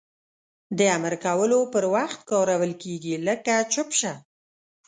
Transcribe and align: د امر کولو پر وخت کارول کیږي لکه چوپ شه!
د 0.77 0.79
امر 0.95 1.13
کولو 1.25 1.59
پر 1.73 1.83
وخت 1.95 2.19
کارول 2.31 2.71
کیږي 2.83 3.15
لکه 3.27 3.53
چوپ 3.73 3.89
شه! 3.99 4.13